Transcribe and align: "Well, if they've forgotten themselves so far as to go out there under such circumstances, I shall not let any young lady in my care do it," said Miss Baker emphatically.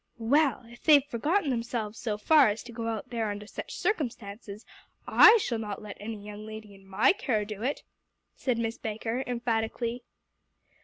"Well, 0.17 0.63
if 0.65 0.83
they've 0.83 1.05
forgotten 1.05 1.51
themselves 1.51 1.99
so 1.99 2.17
far 2.17 2.47
as 2.49 2.63
to 2.63 2.71
go 2.71 2.87
out 2.87 3.11
there 3.11 3.29
under 3.29 3.45
such 3.45 3.75
circumstances, 3.75 4.65
I 5.05 5.37
shall 5.37 5.59
not 5.59 5.83
let 5.83 5.97
any 5.99 6.17
young 6.25 6.43
lady 6.47 6.73
in 6.73 6.87
my 6.87 7.13
care 7.13 7.45
do 7.45 7.61
it," 7.61 7.83
said 8.35 8.57
Miss 8.57 8.79
Baker 8.79 9.23
emphatically. 9.27 10.01